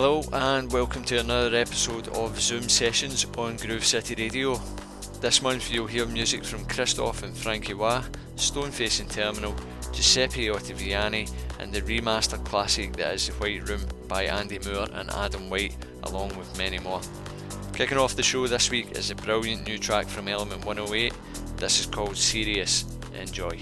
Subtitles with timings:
[0.00, 4.60] Hello and welcome to another episode of Zoom Sessions on Groove City Radio.
[5.20, 8.04] This month you'll hear music from Cristoph and Frankie Wah,
[8.36, 9.56] Stoneface and Terminal,
[9.92, 11.28] Giuseppe Ottaviani,
[11.58, 15.74] and the remastered classic that is The White Room by Andy Moor and Adam White,
[16.04, 17.00] along with many more.
[17.72, 21.12] Kicking off the show this week is a brilliant new track from Element 108.
[21.56, 22.84] This is called Serious.
[23.20, 23.58] Enjoy.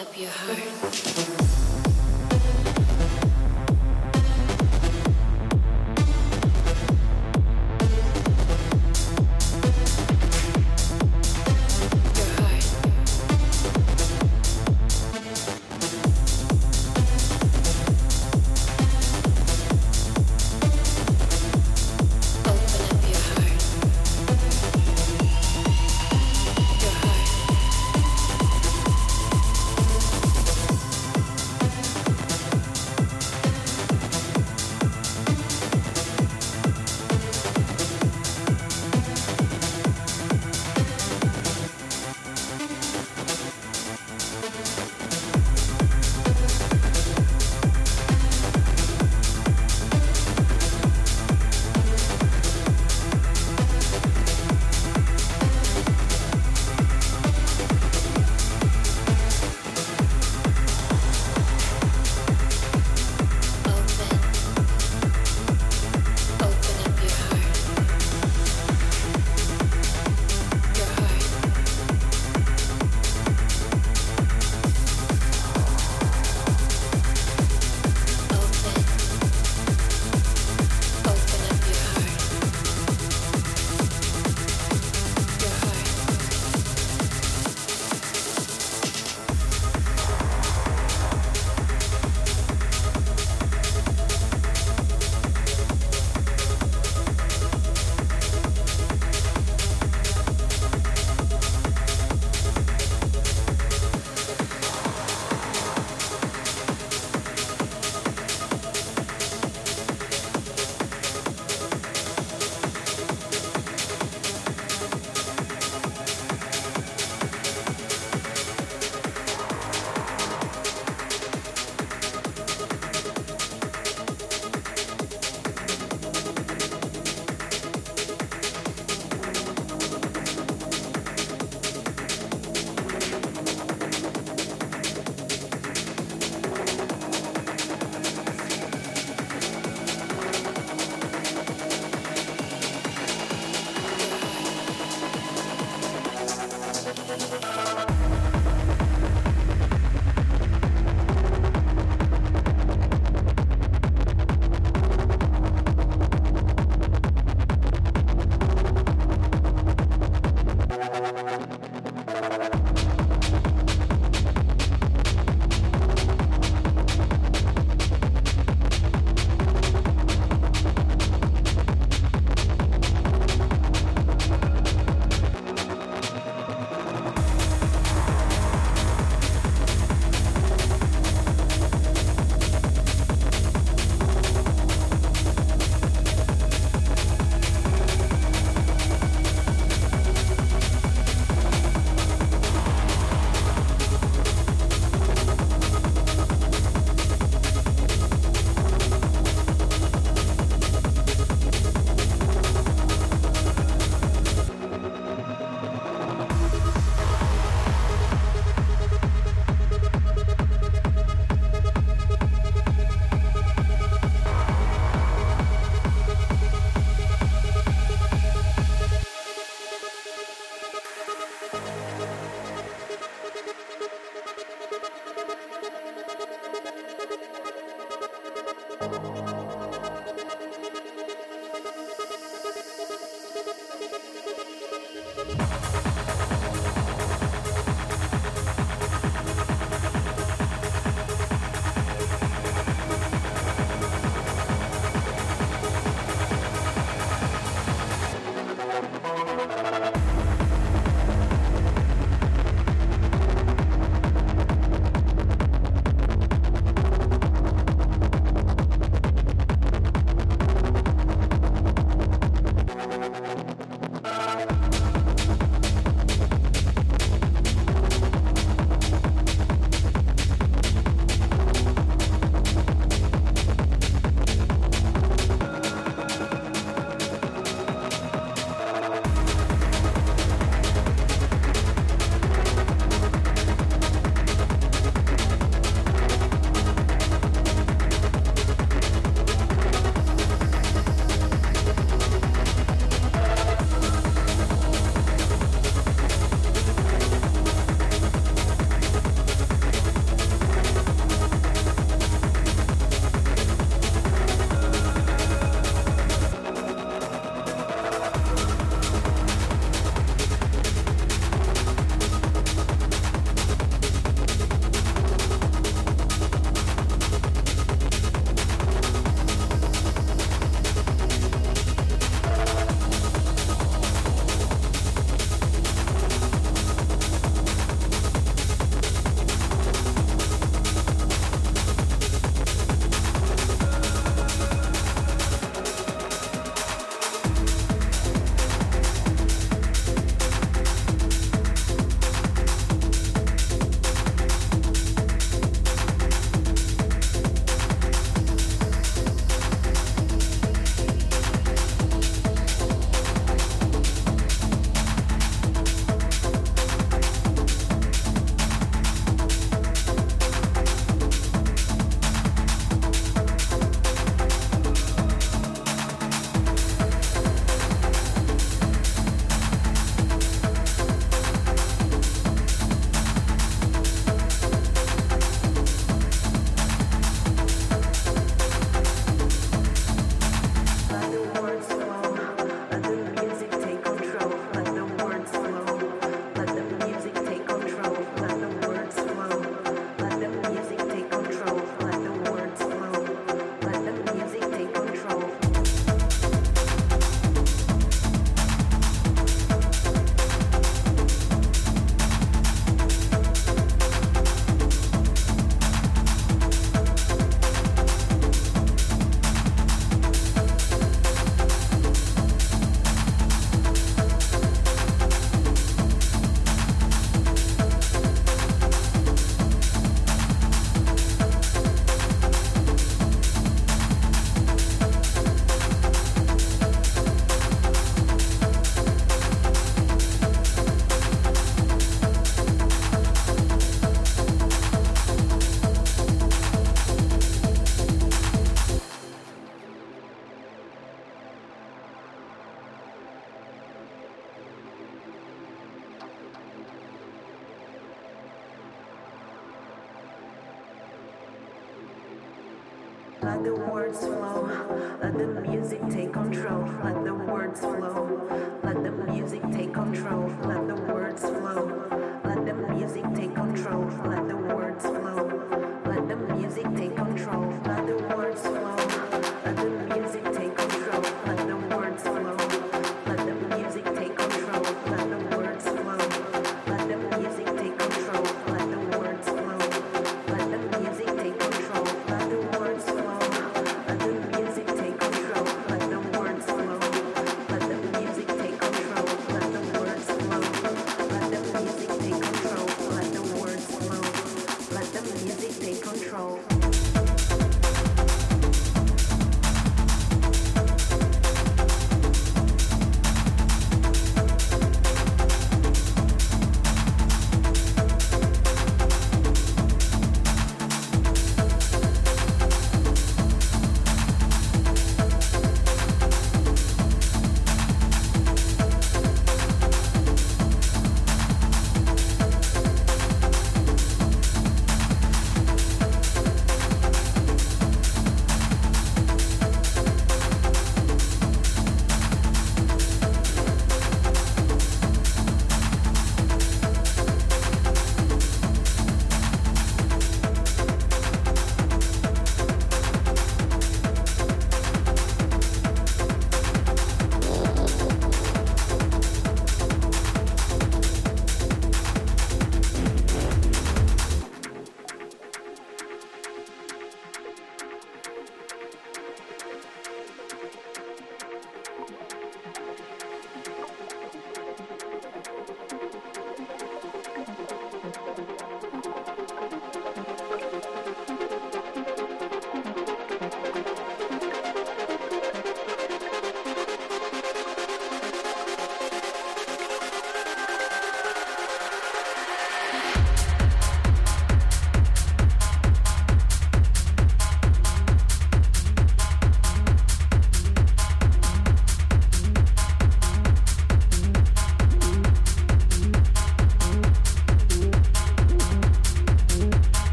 [0.00, 0.69] up your heart.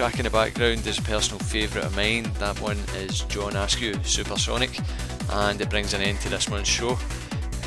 [0.00, 2.22] Track in the background is a personal favourite of mine.
[2.38, 4.78] That one is John Askew, Supersonic,
[5.30, 6.94] and it brings an end to this month's show.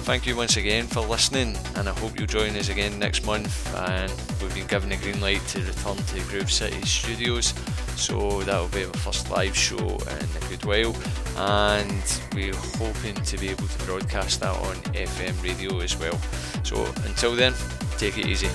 [0.07, 3.71] Thank you once again for listening, and I hope you'll join us again next month.
[3.75, 4.11] And
[4.41, 7.53] we've been given a green light to return to Groove City Studios,
[7.97, 10.95] so that'll be our first live show in a good while.
[11.37, 16.17] And we're hoping to be able to broadcast that on FM radio as well.
[16.63, 17.53] So until then,
[17.99, 18.49] take it easy.